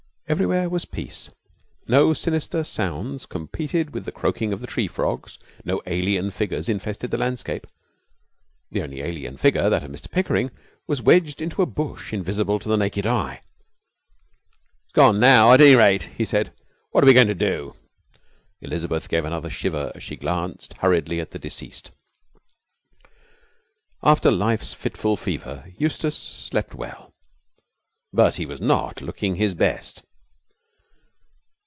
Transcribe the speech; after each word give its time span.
Everywhere 0.27 0.69
was 0.69 0.85
peace. 0.85 1.29
No 1.89 2.13
sinister 2.13 2.63
sounds 2.63 3.25
competed 3.25 3.93
with 3.93 4.05
the 4.05 4.13
croaking 4.13 4.53
of 4.53 4.61
the 4.61 4.65
tree 4.67 4.87
frogs. 4.87 5.37
No 5.65 5.81
alien 5.85 6.31
figures 6.31 6.69
infested 6.69 7.11
the 7.11 7.17
landscape. 7.17 7.67
The 8.71 8.81
only 8.81 9.01
alien 9.01 9.35
figure, 9.35 9.69
that 9.69 9.83
of 9.83 9.91
Mr 9.91 10.09
Pickering, 10.09 10.49
was 10.87 11.01
wedged 11.01 11.41
into 11.41 11.61
a 11.61 11.65
bush, 11.65 12.13
invisible 12.13 12.59
to 12.59 12.69
the 12.69 12.77
naked 12.77 13.05
eye. 13.05 13.41
'He's 14.85 14.93
gone 14.93 15.19
now, 15.19 15.51
at 15.51 15.59
any 15.59 15.75
rate,' 15.75 16.11
he 16.15 16.23
said. 16.23 16.53
'What 16.91 17.03
are 17.03 17.07
we 17.07 17.13
going 17.13 17.27
to 17.27 17.35
do?' 17.35 17.75
Elizabeth 18.61 19.09
gave 19.09 19.25
another 19.25 19.49
shiver 19.49 19.91
as 19.95 20.01
she 20.01 20.15
glanced 20.15 20.75
hurriedly 20.77 21.19
at 21.19 21.31
the 21.31 21.39
deceased. 21.39 21.91
After 24.01 24.31
life's 24.31 24.71
fitful 24.73 25.17
fever 25.17 25.65
Eustace 25.77 26.15
slept 26.17 26.73
well, 26.73 27.13
but 28.13 28.37
he 28.37 28.45
was 28.45 28.61
not 28.61 29.01
looking 29.01 29.35
his 29.35 29.53
best. 29.53 30.03